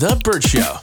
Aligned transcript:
The 0.00 0.18
Burt 0.24 0.42
Show. 0.42 0.76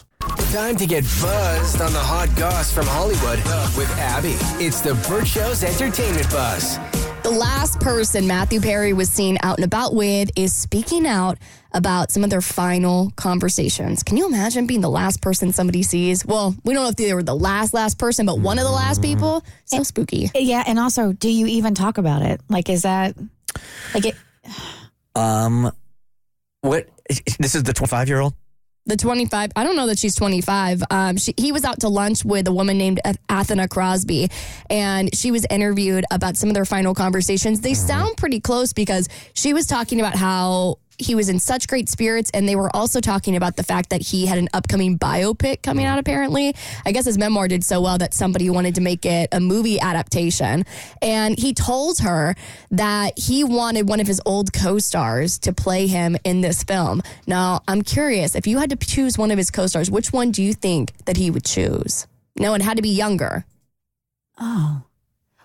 Time 0.56 0.76
to 0.76 0.86
get 0.86 1.04
buzzed 1.20 1.82
on 1.82 1.92
the 1.92 2.00
hot 2.00 2.30
goss 2.36 2.72
from 2.72 2.86
Hollywood 2.86 3.40
with 3.76 3.90
Abby. 3.98 4.36
It's 4.64 4.80
the 4.82 4.94
Burt 5.10 5.26
Show's 5.26 5.64
entertainment 5.64 6.30
buzz. 6.30 6.78
The 7.24 7.32
last 7.32 7.80
person 7.80 8.28
Matthew 8.28 8.62
Perry 8.62 8.94
was 8.94 9.10
seen 9.10 9.40
out 9.42 9.58
and 9.58 9.66
about 9.66 9.96
with 9.96 10.30
is 10.36 10.54
speaking 10.54 11.08
out 11.08 11.40
about 11.74 12.12
some 12.12 12.24
of 12.24 12.30
their 12.30 12.42
final 12.42 13.12
conversations. 13.16 14.04
Can 14.04 14.18
you 14.18 14.28
imagine 14.28 14.68
being 14.68 14.82
the 14.82 14.88
last 14.88 15.20
person 15.20 15.52
somebody 15.52 15.82
sees? 15.82 16.24
Well, 16.24 16.56
we 16.64 16.76
don't 16.76 16.84
know 16.84 16.90
if 16.90 16.96
they 16.96 17.12
were 17.16 17.24
the 17.24 17.36
last 17.36 17.74
last 17.74 17.98
person, 17.98 18.28
but 18.28 18.38
one 18.38 18.60
of 18.60 18.66
the 18.66 18.72
last 18.72 19.02
people. 19.02 19.44
So 19.66 19.82
spooky. 19.82 20.30
Yeah, 20.36 20.64
and 20.68 20.78
also, 20.78 21.12
do 21.12 21.32
you 21.32 21.48
even 21.48 21.74
talk 21.74 21.98
about 21.98 22.22
it? 22.22 22.40
Like, 22.50 22.70
is 22.70 22.84
that 22.84 23.18
like 23.96 24.06
it? 24.06 24.16
Um, 25.16 25.72
what? 26.62 26.88
This 27.40 27.56
is 27.56 27.64
the 27.64 27.74
25 27.74 28.10
year 28.10 28.20
old. 28.20 28.36
The 28.88 28.96
25, 28.96 29.52
I 29.54 29.64
don't 29.66 29.76
know 29.76 29.88
that 29.88 30.00
she's 30.00 30.16
25. 30.16 30.82
Um, 30.90 31.18
she, 31.18 31.34
he 31.36 31.52
was 31.52 31.66
out 31.66 31.82
to 31.82 31.90
lunch 31.90 32.24
with 32.24 32.48
a 32.48 32.54
woman 32.54 32.78
named 32.78 33.02
Athenna 33.38 33.70
Crosby, 33.70 34.30
and 34.70 35.16
she 35.16 35.32
was 35.32 35.46
interviewed 35.50 36.06
about 36.12 36.38
some 36.38 36.50
of 36.50 36.56
their 36.56 36.66
final 36.66 36.94
conversations. 36.94 37.62
They 37.62 37.72
mm-hmm. 37.72 37.88
sound 37.88 38.18
pretty 38.18 38.40
close 38.40 38.74
because 38.74 39.08
she 39.34 39.54
was 39.54 39.68
talking 39.68 40.00
about 40.00 40.16
how 40.16 40.80
he 40.98 41.16
was 41.16 41.30
in 41.30 41.40
such 41.40 41.68
great 41.68 41.90
spirits, 41.90 42.32
and 42.34 42.48
they 42.48 42.56
were 42.56 42.76
also 42.76 43.00
talking 43.00 43.36
about 43.36 43.56
the 43.56 43.64
fact 43.64 43.92
that 43.92 44.02
he 44.02 44.26
had 44.26 44.38
an 44.38 44.50
upcoming 44.54 44.98
biopic 44.98 45.62
coming 45.62 45.86
mm-hmm. 45.86 45.94
out, 45.94 46.00
apparently. 46.00 46.56
I 46.86 46.92
guess 46.92 47.06
his 47.06 47.18
memoir 47.18 47.48
did 47.48 47.64
so 47.64 47.82
well 47.82 47.98
that 48.00 48.14
somebody 48.14 48.50
wanted 48.50 48.76
to 48.76 48.82
make 48.82 49.06
it 49.06 49.30
a 49.32 49.40
movie 49.40 49.80
adaptation. 49.80 50.66
And 51.02 51.38
he 51.38 51.54
told 51.54 52.00
her 52.00 52.36
that 52.72 53.18
he 53.18 53.44
wanted 53.44 53.88
one 53.88 54.00
of 54.00 54.08
his 54.08 54.22
old 54.26 54.52
co 54.54 54.80
stars 54.80 55.38
to 55.40 55.54
play 55.54 55.88
him 55.88 56.18
in 56.24 56.42
this 56.42 56.64
film. 56.64 57.02
Now, 57.28 57.62
I'm 57.68 57.84
curious 57.84 58.36
if 58.36 58.48
you 58.48 58.58
had 58.58 58.70
to 58.72 58.76
choose 58.76 59.18
one 59.18 59.32
of 59.32 59.38
his 59.38 59.52
co 59.52 59.68
stars, 59.68 59.92
which 59.92 60.12
one 60.12 60.32
do 60.32 60.42
you 60.42 60.54
think 60.54 60.94
that 61.06 61.18
he 61.18 61.30
would 61.30 61.46
choose? 61.46 62.08
No, 62.40 62.54
it 62.54 62.62
had 62.62 62.78
to 62.78 62.84
be 62.84 62.90
younger. 62.90 63.46
Oh, 64.40 64.84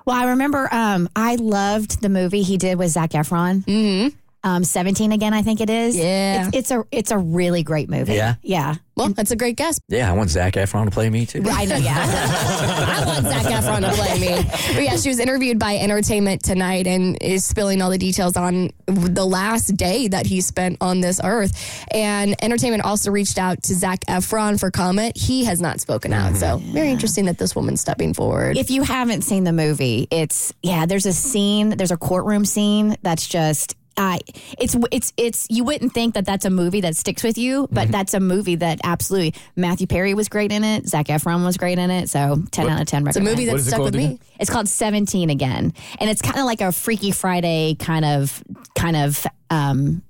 well, 0.05 0.17
I 0.17 0.31
remember. 0.31 0.69
Um, 0.73 1.09
I 1.15 1.37
loved 1.37 2.03
the 2.03 2.09
movie 2.09 2.43
he 2.43 2.57
did 2.59 2.79
with 2.79 2.91
Zac 2.91 3.11
Efron. 3.11 3.65
Mm-hmm. 3.65 4.17
Um, 4.45 4.65
Seventeen 4.65 5.13
again, 5.13 5.33
I 5.35 5.43
think 5.43 5.61
it 5.61 5.71
is. 5.71 5.97
Yeah. 5.97 6.49
it's, 6.49 6.57
it's 6.57 6.71
a 6.73 6.85
it's 6.91 7.11
a 7.13 7.19
really 7.19 7.63
great 7.63 7.89
movie. 7.89 8.15
Yeah? 8.15 8.35
yeah. 8.43 8.77
Well, 9.03 9.13
that's 9.15 9.31
a 9.31 9.37
great 9.37 9.57
guess. 9.57 9.79
Yeah, 9.89 10.11
I 10.11 10.15
want 10.15 10.31
Zac 10.31 10.55
Efron 10.55 10.85
to 10.87 10.91
play 10.91 11.11
me 11.11 11.27
too. 11.27 11.43
I 11.47 11.65
know. 11.65 11.77
Yeah. 11.77 11.95
I 11.97 13.05
want 13.07 13.27
Zac 13.27 13.45
Efron 13.45 13.81
to 13.81 13.97
play 13.97 14.21
me. 14.21 14.75
But 14.75 14.83
yeah, 14.83 14.97
she 14.97 15.09
was 15.09 15.19
interviewed 15.19 15.59
by 15.59 15.77
Entertainment 15.77 16.43
Tonight 16.43 16.87
and 16.87 17.21
is 17.21 17.45
spilling 17.45 17.83
all 17.83 17.91
the 17.91 17.99
details 17.99 18.37
on 18.37 18.71
the 18.87 19.27
last 19.27 19.77
day 19.77 20.09
that 20.09 20.27
he 20.27 20.41
spent 20.41 20.79
on 20.81 21.01
this 21.01 21.21
earth. 21.23 21.87
And 21.91 22.37
Entertainment 22.43 22.85
also 22.85 23.11
reached 23.11 23.39
out 23.39 23.63
to 23.65 23.75
Zac 23.75 24.01
Efron 24.07 24.59
for 24.59 24.71
comment. 24.71 25.17
He 25.17 25.45
has 25.45 25.61
not 25.61 25.81
spoken 25.81 26.13
out. 26.13 26.37
So 26.37 26.59
mm-hmm. 26.59 26.73
very 26.73 26.91
interesting 26.91 27.27
that 27.27 27.39
this 27.39 27.57
woman's 27.57 27.81
stepping 27.81 28.15
forward. 28.15 28.57
if 28.57 28.71
you 28.71 28.83
haven't 28.83 29.23
seen 29.23 29.45
the 29.45 29.53
movie, 29.53 30.07
it's 30.11 30.53
yeah. 30.63 30.87
There's 30.87 31.07
a 31.07 31.13
scene. 31.13 31.71
There's 31.71 31.91
a 31.91 31.97
courtroom 31.97 32.45
scene 32.45 32.97
that's 33.03 33.27
just. 33.27 33.77
I 33.97 34.21
it's 34.59 34.77
it's 34.91 35.13
it's 35.17 35.47
you 35.51 35.65
wouldn't 35.65 35.93
think 35.93 36.15
that 36.15 36.25
that's 36.25 36.45
a 36.45 36.51
movie 36.51 36.81
that 36.83 36.97
sticks 36.97 37.23
with 37.23 37.39
you, 37.39 37.69
but 37.71 37.91
that's 37.91 38.15
a 38.15 38.21
movie 38.21 38.57
that 38.57 38.81
absolutely 38.85 39.35
Matthew 39.57 39.87
Perry 39.87 40.15
was 40.15 40.29
great 40.29 40.53
in 40.53 40.65
it, 40.65 40.89
Zac 40.89 41.07
Efron 41.07 41.45
was 41.45 41.57
great 41.57 41.79
in 41.79 41.91
it, 41.91 42.09
so 42.09 42.43
ten 42.51 42.69
out 42.69 42.81
of 42.81 42.87
ten. 42.87 43.07
it's 43.07 43.17
a 43.17 43.21
movie 43.21 43.45
that 43.47 43.53
What 43.53 43.61
is 43.61 43.67
it 43.67 43.71
stuck 43.71 43.83
with 43.83 43.95
called 43.95 44.11
me. 44.11 44.21
It's 44.41 44.51
called 44.51 44.69
Seventeen 44.69 45.31
again, 45.31 45.73
and 45.99 46.11
it's 46.11 46.23
kind 46.23 46.39
of 46.39 46.45
like 46.45 46.61
a 46.61 46.73
Freaky 46.73 47.11
Friday 47.11 47.77
kind 47.79 48.05
of 48.05 48.43
kind 48.75 48.97
of 48.97 49.27
um 49.51 50.03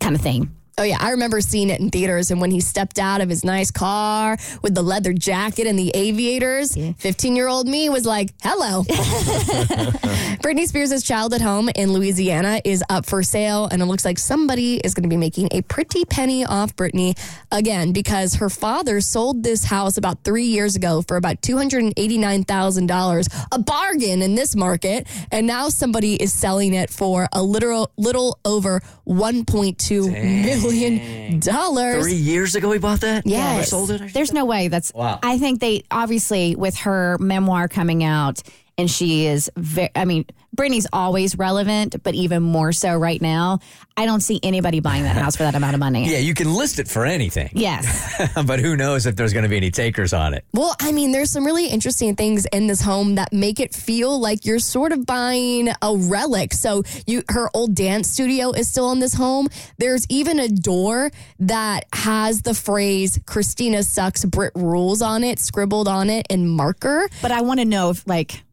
kind 0.00 0.14
of 0.14 0.20
thing. 0.20 0.54
Oh 0.76 0.82
yeah, 0.82 0.96
I 0.98 1.10
remember 1.10 1.40
seeing 1.40 1.70
it 1.70 1.78
in 1.78 1.90
theaters 1.90 2.32
and 2.32 2.40
when 2.40 2.50
he 2.50 2.60
stepped 2.60 2.98
out 2.98 3.20
of 3.20 3.28
his 3.28 3.44
nice 3.44 3.70
car 3.70 4.36
with 4.60 4.74
the 4.74 4.82
leather 4.82 5.12
jacket 5.12 5.68
and 5.68 5.78
the 5.78 5.92
aviators, 5.94 6.74
15-year-old 6.74 7.68
me 7.68 7.88
was 7.88 8.04
like, 8.04 8.30
"Hello." 8.42 8.82
Britney 10.42 10.66
Spears' 10.66 11.04
child 11.04 11.32
at 11.32 11.40
home 11.40 11.68
in 11.76 11.92
Louisiana 11.92 12.60
is 12.64 12.82
up 12.90 13.06
for 13.06 13.22
sale 13.22 13.68
and 13.70 13.82
it 13.82 13.84
looks 13.84 14.04
like 14.04 14.18
somebody 14.18 14.78
is 14.78 14.94
going 14.94 15.04
to 15.04 15.08
be 15.08 15.16
making 15.16 15.48
a 15.52 15.62
pretty 15.62 16.04
penny 16.04 16.44
off 16.44 16.74
Britney 16.74 17.16
again 17.52 17.92
because 17.92 18.34
her 18.34 18.50
father 18.50 19.00
sold 19.00 19.44
this 19.44 19.64
house 19.64 19.96
about 19.96 20.24
3 20.24 20.42
years 20.42 20.74
ago 20.74 21.02
for 21.02 21.16
about 21.16 21.40
$289,000, 21.42 23.46
a 23.52 23.58
bargain 23.60 24.22
in 24.22 24.34
this 24.34 24.56
market, 24.56 25.06
and 25.30 25.46
now 25.46 25.68
somebody 25.68 26.20
is 26.20 26.32
selling 26.32 26.74
it 26.74 26.90
for 26.90 27.28
a 27.32 27.42
literal 27.42 27.92
little 27.96 28.40
over 28.44 28.80
1.2 29.06 30.10
million 30.10 30.63
dollars. 31.40 32.02
Three 32.02 32.14
years 32.14 32.54
ago, 32.54 32.70
he 32.72 32.78
bought 32.78 33.00
that. 33.00 33.26
Yes. 33.26 33.54
Never 33.54 33.64
sold 33.64 33.90
it. 33.90 34.12
There's 34.14 34.32
no 34.32 34.44
way 34.44 34.68
that's. 34.68 34.92
Wow. 34.94 35.18
I 35.22 35.38
think 35.38 35.60
they 35.60 35.82
obviously 35.90 36.56
with 36.56 36.76
her 36.78 37.18
memoir 37.18 37.68
coming 37.68 38.04
out, 38.04 38.42
and 38.78 38.90
she 38.90 39.26
is. 39.26 39.50
Very, 39.56 39.90
I 39.94 40.04
mean, 40.04 40.26
Britney's 40.54 40.86
always 40.92 41.36
relevant, 41.36 42.02
but 42.02 42.14
even 42.14 42.42
more 42.42 42.72
so 42.72 42.96
right 42.96 43.20
now. 43.20 43.58
I 43.96 44.06
don't 44.06 44.20
see 44.20 44.40
anybody 44.42 44.80
buying 44.80 45.04
that 45.04 45.16
house 45.16 45.36
for 45.36 45.44
that 45.44 45.54
amount 45.54 45.74
of 45.74 45.80
money. 45.80 46.08
Yeah, 46.14 46.18
you 46.18 46.34
can 46.34 46.54
list 46.54 46.78
it 46.78 46.86
for 46.86 47.04
anything. 47.06 47.50
Yes. 47.54 48.22
but 48.46 48.60
who 48.60 48.76
knows 48.76 49.06
if 49.06 49.16
there's 49.16 49.32
going 49.32 49.42
to 49.42 49.48
be 49.48 49.56
any 49.56 49.70
takers 49.72 50.12
on 50.12 50.32
it? 50.34 50.44
Well, 50.52 50.76
I 50.80 50.92
mean, 50.92 51.10
there's 51.10 51.30
some 51.30 51.44
really 51.44 51.66
interesting 51.66 52.14
things 52.14 52.46
in 52.46 52.68
this 52.68 52.80
home 52.80 53.16
that 53.16 53.32
make 53.32 53.58
it 53.58 53.74
feel 53.74 54.20
like 54.20 54.44
you're 54.44 54.60
sort 54.60 54.92
of 54.92 55.06
buying 55.06 55.70
a 55.82 55.96
relic. 55.96 56.52
So, 56.52 56.84
you 57.06 57.22
her 57.30 57.50
old 57.52 57.74
dance 57.74 58.10
studio 58.10 58.52
is 58.52 58.68
still 58.68 58.92
in 58.92 59.00
this 59.00 59.14
home. 59.14 59.48
There's 59.78 60.06
even 60.08 60.38
a 60.38 60.48
door 60.48 61.10
that 61.40 61.86
has 61.92 62.42
the 62.42 62.54
phrase 62.54 63.18
"Christina 63.26 63.82
sucks, 63.82 64.24
Brit 64.24 64.52
rules" 64.54 65.02
on 65.02 65.24
it, 65.24 65.38
scribbled 65.40 65.88
on 65.88 66.10
it 66.10 66.26
in 66.30 66.48
marker. 66.48 67.08
but 67.22 67.32
I 67.32 67.40
want 67.40 67.58
to 67.60 67.64
know 67.66 67.90
if 67.90 68.06
like 68.06 68.44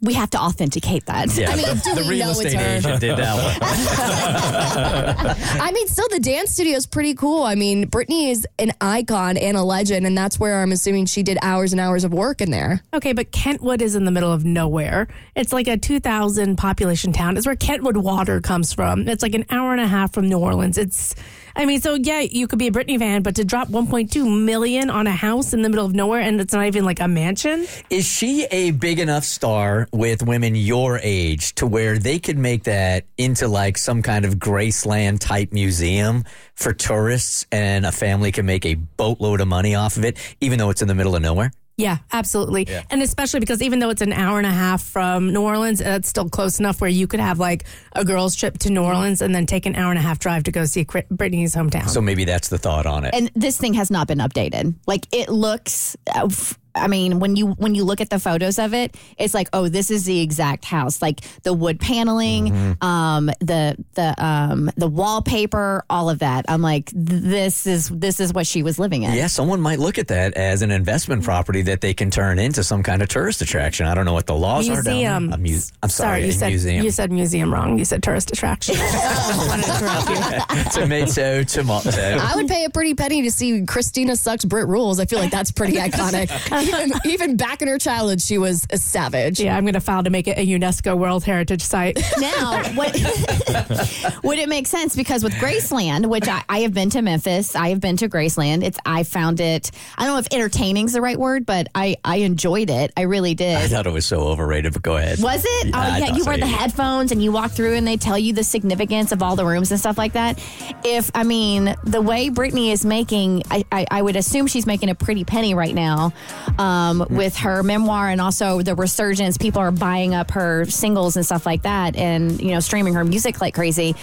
we 0.00 0.14
have 0.14 0.30
to 0.30 0.38
authenticate 0.38 1.06
that. 1.06 1.36
Yeah, 1.36 1.50
I 1.50 1.56
mean, 1.56 1.66
do 1.84 1.94
the 1.94 2.02
we 2.02 2.10
real 2.10 2.26
know 2.26 2.30
it's 2.32 2.40
estate 2.40 2.60
her? 2.60 2.76
agent 2.76 3.00
did 3.00 3.16
that 3.16 3.36
one. 3.36 3.56
I 5.60 5.70
mean, 5.72 5.86
still, 5.88 6.08
the 6.10 6.20
dance 6.20 6.50
studio 6.50 6.76
is 6.76 6.86
pretty 6.86 7.14
cool. 7.14 7.42
I 7.44 7.54
mean, 7.54 7.86
Britney 7.88 8.30
is 8.30 8.46
an 8.58 8.72
icon 8.80 9.36
and 9.36 9.56
a 9.56 9.62
legend, 9.62 10.06
and 10.06 10.16
that's 10.16 10.38
where 10.38 10.62
I'm 10.62 10.72
assuming 10.72 11.06
she 11.06 11.22
did 11.22 11.38
hours 11.42 11.72
and 11.72 11.80
hours 11.80 12.04
of 12.04 12.12
work 12.12 12.40
in 12.40 12.50
there. 12.50 12.82
Okay, 12.92 13.12
but 13.12 13.30
Kentwood 13.32 13.82
is 13.82 13.94
in 13.94 14.04
the 14.04 14.10
middle 14.10 14.32
of 14.32 14.44
nowhere. 14.44 15.08
It's 15.34 15.52
like 15.52 15.68
a 15.68 15.76
2,000 15.76 16.56
population 16.56 17.12
town. 17.12 17.36
It's 17.36 17.46
where 17.46 17.56
Kentwood 17.56 17.96
water 17.96 18.40
comes 18.40 18.72
from. 18.72 19.08
It's 19.08 19.22
like 19.22 19.34
an 19.34 19.44
hour 19.50 19.72
and 19.72 19.80
a 19.80 19.86
half 19.86 20.12
from 20.12 20.28
New 20.28 20.38
Orleans. 20.38 20.78
It's, 20.78 21.14
I 21.54 21.64
mean, 21.66 21.80
so 21.80 21.94
yeah, 21.94 22.20
you 22.20 22.46
could 22.48 22.58
be 22.58 22.66
a 22.68 22.70
Britney 22.72 22.98
fan, 22.98 23.22
but 23.22 23.36
to 23.36 23.44
drop 23.44 23.68
1.2 23.68 24.44
million 24.44 24.90
on 24.90 25.06
a 25.06 25.12
house 25.12 25.52
in 25.52 25.62
the 25.62 25.68
middle 25.68 25.84
of 25.86 25.94
nowhere 25.94 26.20
and 26.20 26.40
it's 26.40 26.52
not 26.52 26.66
even 26.66 26.84
like 26.84 27.00
a 27.00 27.08
mansion. 27.08 27.66
Is 27.90 28.06
she 28.06 28.44
a 28.50 28.70
big 28.72 28.98
enough 28.98 29.24
star 29.24 29.71
with 29.92 30.22
women 30.22 30.54
your 30.54 31.00
age 31.02 31.54
to 31.56 31.66
where 31.66 31.98
they 31.98 32.18
could 32.18 32.38
make 32.38 32.64
that 32.64 33.04
into 33.16 33.48
like 33.48 33.78
some 33.78 34.02
kind 34.02 34.24
of 34.24 34.36
Graceland 34.36 35.20
type 35.20 35.52
museum 35.52 36.24
for 36.54 36.72
tourists 36.72 37.46
and 37.50 37.86
a 37.86 37.92
family 37.92 38.32
can 38.32 38.46
make 38.46 38.64
a 38.66 38.74
boatload 38.74 39.40
of 39.40 39.48
money 39.48 39.74
off 39.74 39.96
of 39.96 40.04
it, 40.04 40.16
even 40.40 40.58
though 40.58 40.70
it's 40.70 40.82
in 40.82 40.88
the 40.88 40.94
middle 40.94 41.16
of 41.16 41.22
nowhere? 41.22 41.50
Yeah, 41.78 41.98
absolutely. 42.12 42.68
And 42.90 43.02
especially 43.02 43.40
because 43.40 43.62
even 43.62 43.78
though 43.78 43.90
it's 43.90 44.02
an 44.02 44.12
hour 44.12 44.38
and 44.38 44.46
a 44.46 44.50
half 44.50 44.82
from 44.82 45.32
New 45.32 45.40
Orleans, 45.40 45.80
uh, 45.80 45.96
it's 45.98 46.08
still 46.08 46.28
close 46.28 46.60
enough 46.60 46.80
where 46.80 46.90
you 46.90 47.06
could 47.06 47.18
have 47.18 47.38
like 47.38 47.64
a 47.94 48.04
girls' 48.04 48.36
trip 48.36 48.58
to 48.58 48.70
New 48.70 48.82
Orleans 48.82 49.22
and 49.22 49.34
then 49.34 49.46
take 49.46 49.64
an 49.66 49.74
hour 49.74 49.90
and 49.90 49.98
a 49.98 50.02
half 50.02 50.18
drive 50.18 50.44
to 50.44 50.52
go 50.52 50.64
see 50.66 50.84
Britney's 50.84 51.54
hometown. 51.54 51.88
So 51.88 52.00
maybe 52.00 52.24
that's 52.24 52.48
the 52.48 52.58
thought 52.58 52.86
on 52.86 53.04
it. 53.04 53.14
And 53.14 53.30
this 53.34 53.56
thing 53.58 53.74
has 53.74 53.90
not 53.90 54.06
been 54.06 54.18
updated. 54.18 54.74
Like 54.86 55.06
it 55.12 55.28
looks. 55.28 55.96
Uh, 56.14 56.28
f- 56.74 56.82
I 56.84 56.88
mean, 56.88 57.18
when 57.20 57.36
you 57.36 57.48
when 57.52 57.74
you 57.74 57.84
look 57.84 58.00
at 58.00 58.10
the 58.10 58.18
photos 58.18 58.58
of 58.58 58.74
it, 58.74 58.96
it's 59.18 59.34
like, 59.34 59.48
oh, 59.52 59.68
this 59.68 59.90
is 59.90 60.04
the 60.04 60.20
exact 60.20 60.64
house. 60.64 61.00
Like 61.02 61.20
the 61.42 61.52
wood 61.52 61.80
paneling, 61.80 62.46
Mm-hmm. 62.52 62.84
um, 62.84 63.26
the 63.40 63.76
the 63.94 64.14
um, 64.24 64.70
the 64.76 64.86
wallpaper, 64.88 65.84
all 65.90 66.10
of 66.10 66.20
that. 66.20 66.44
I'm 66.48 66.62
like, 66.62 66.90
this 66.94 67.66
is 67.66 67.88
this 67.88 68.20
is 68.20 68.32
what 68.32 68.46
she 68.46 68.62
was 68.62 68.78
living 68.78 69.02
in. 69.02 69.12
yeah, 69.14 69.26
someone 69.26 69.60
might 69.60 69.78
look 69.78 69.98
at 69.98 70.08
that 70.08 70.34
as 70.34 70.62
an 70.62 70.70
investment 70.70 71.22
property 71.24 71.62
that 71.62 71.80
they 71.80 71.94
can 71.94 72.10
turn 72.10 72.38
into 72.38 72.62
some 72.64 72.82
kind 72.82 73.02
of 73.02 73.08
tourist 73.08 73.42
attraction. 73.42 73.86
I 73.86 73.94
don't 73.94 74.04
know 74.04 74.12
what 74.12 74.26
the 74.26 74.34
laws 74.34 74.68
are 74.68 74.82
down 74.82 75.28
museum. 75.28 75.32
A 75.32 75.38
mu- 75.38 75.58
I'm 75.82 75.88
sorry, 75.88 76.22
you 76.24 76.28
a 76.30 76.32
said 76.32 76.48
museum. 76.48 76.84
you 76.84 76.90
said 76.90 77.12
museum 77.12 77.52
wrong. 77.52 77.78
You 77.78 77.84
said 77.84 78.02
tourist 78.02 78.30
attraction. 78.32 78.74
I 78.80 79.44
wanted 79.48 79.64
to 79.64 79.76
interrupt 79.78 80.76
you. 80.76 80.80
tomato, 80.82 81.42
tomato. 81.44 81.90
I 82.20 82.32
would 82.36 82.48
pay 82.48 82.64
a 82.64 82.70
pretty 82.70 82.94
penny 82.94 83.22
to 83.22 83.30
see 83.30 83.64
Christina 83.66 84.16
sucks, 84.16 84.44
Brit 84.44 84.66
rules. 84.68 85.00
I 85.00 85.04
feel 85.06 85.18
like 85.18 85.30
that's 85.30 85.50
pretty 85.52 85.74
iconic. 85.76 86.28
Even, 86.62 86.92
even 87.04 87.36
back 87.36 87.62
in 87.62 87.68
her 87.68 87.78
childhood, 87.78 88.20
she 88.20 88.38
was 88.38 88.66
a 88.70 88.78
savage. 88.78 89.40
Yeah, 89.40 89.56
I'm 89.56 89.64
going 89.64 89.74
to 89.74 89.80
file 89.80 90.02
to 90.04 90.10
make 90.10 90.28
it 90.28 90.38
a 90.38 90.46
UNESCO 90.46 90.96
World 90.96 91.24
Heritage 91.24 91.62
Site. 91.62 91.98
now, 92.18 92.62
what 92.74 92.92
would 94.22 94.38
it 94.38 94.48
make 94.48 94.66
sense? 94.66 94.96
Because 94.96 95.24
with 95.24 95.34
Graceland, 95.34 96.06
which 96.06 96.28
I, 96.28 96.42
I 96.48 96.60
have 96.60 96.74
been 96.74 96.90
to 96.90 97.02
Memphis, 97.02 97.54
I 97.54 97.70
have 97.70 97.80
been 97.80 97.96
to 97.98 98.08
Graceland. 98.08 98.62
It's 98.62 98.78
I 98.86 99.02
found 99.02 99.40
it. 99.40 99.70
I 99.96 100.04
don't 100.04 100.14
know 100.14 100.18
if 100.18 100.28
entertaining 100.32 100.86
is 100.86 100.92
the 100.92 101.00
right 101.00 101.18
word, 101.18 101.46
but 101.46 101.68
I 101.74 101.96
I 102.04 102.16
enjoyed 102.16 102.70
it. 102.70 102.92
I 102.96 103.02
really 103.02 103.34
did. 103.34 103.56
I 103.56 103.68
thought 103.68 103.86
it 103.86 103.92
was 103.92 104.06
so 104.06 104.20
overrated, 104.22 104.72
but 104.72 104.82
go 104.82 104.96
ahead. 104.96 105.20
Was 105.20 105.44
it? 105.44 105.68
Yeah, 105.68 105.76
oh 105.76 105.80
I 105.80 105.98
yeah, 105.98 106.06
thought 106.06 106.16
you 106.16 106.24
so, 106.24 106.30
wear 106.30 106.38
the 106.38 106.46
yeah. 106.46 106.56
headphones 106.56 107.12
and 107.12 107.22
you 107.22 107.32
walk 107.32 107.52
through 107.52 107.74
and 107.74 107.86
they 107.86 107.96
tell 107.96 108.18
you 108.18 108.32
the 108.32 108.44
significance 108.44 109.12
of 109.12 109.22
all 109.22 109.36
the 109.36 109.44
rooms 109.44 109.70
and 109.70 109.80
stuff 109.80 109.98
like 109.98 110.12
that. 110.12 110.42
If 110.84 111.10
I 111.14 111.24
mean 111.24 111.74
the 111.84 112.00
way 112.00 112.30
Britney 112.30 112.72
is 112.72 112.84
making, 112.84 113.42
I, 113.50 113.64
I, 113.72 113.86
I 113.90 114.02
would 114.02 114.16
assume 114.16 114.46
she's 114.46 114.66
making 114.66 114.90
a 114.90 114.94
pretty 114.94 115.24
penny 115.24 115.54
right 115.54 115.74
now 115.74 116.12
um, 116.58 117.06
with 117.10 117.36
her 117.36 117.62
memoir 117.62 118.08
and 118.08 118.20
also 118.20 118.62
the 118.62 118.74
resurgence. 118.74 119.38
People 119.38 119.60
are 119.60 119.70
buying 119.70 120.14
up 120.14 120.30
her 120.32 120.64
singles 120.66 121.16
and 121.16 121.24
stuff 121.24 121.46
like 121.46 121.62
that, 121.62 121.96
and 121.96 122.40
you 122.40 122.50
know 122.50 122.60
streaming 122.60 122.94
her 122.94 123.04
music 123.04 123.40
like 123.40 123.54
crazy. 123.54 123.94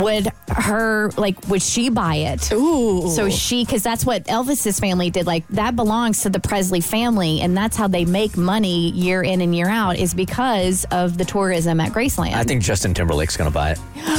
Would 0.00 0.28
her 0.48 1.10
like 1.16 1.48
would 1.48 1.62
she 1.62 1.88
buy 1.88 2.16
it? 2.16 2.52
Ooh. 2.52 3.08
So 3.10 3.28
she, 3.28 3.64
because 3.64 3.82
that's 3.82 4.04
what 4.04 4.24
Elvis's 4.24 4.78
family 4.80 5.10
did. 5.10 5.26
Like 5.26 5.46
that 5.48 5.76
belongs 5.76 6.22
to 6.22 6.30
the 6.30 6.40
Presley 6.40 6.80
family, 6.80 7.40
and 7.40 7.56
that's 7.56 7.76
how 7.76 7.88
they 7.88 8.04
make 8.04 8.36
money 8.36 8.90
year 8.90 9.22
in 9.22 9.40
and 9.40 9.54
year 9.54 9.68
out 9.68 9.96
is 9.96 10.14
because 10.14 10.84
of 10.90 11.18
the 11.18 11.24
tourism 11.24 11.80
at 11.80 11.92
Graceland. 11.92 12.34
I 12.34 12.44
think 12.44 12.62
Justin 12.62 12.94
Timberlake's 12.94 13.36
going 13.36 13.50
to 13.50 13.54
buy 13.54 13.72
it. 13.72 13.78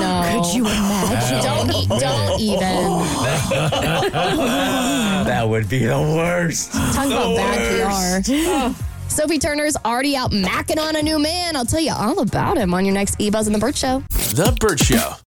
no. 0.00 0.42
Could 0.42 0.54
you 0.54 0.64
imagine? 0.64 1.42
Don't, 1.42 1.70
e- 1.74 1.86
don't 2.00 2.40
even. 2.40 3.00
That 5.30 5.48
would 5.48 5.68
be 5.68 5.84
the 5.84 6.00
worst. 6.00 6.72
Talk 6.72 7.06
about 7.06 7.36
bad 7.36 8.24
PR. 8.24 8.74
Sophie 9.08 9.38
Turner's 9.38 9.76
already 9.84 10.16
out 10.16 10.30
macking 10.30 10.78
on 10.78 10.96
a 10.96 11.02
new 11.02 11.18
man. 11.18 11.56
I'll 11.56 11.64
tell 11.66 11.80
you 11.80 11.92
all 11.92 12.20
about 12.20 12.56
him 12.56 12.72
on 12.74 12.84
your 12.84 12.94
next 12.94 13.16
E 13.20 13.28
Buzz 13.30 13.46
in 13.46 13.52
the 13.52 13.58
Burt 13.58 13.76
Show. 13.76 14.02
The 14.10 14.56
Burt 14.60 14.78
Show. 14.80 15.12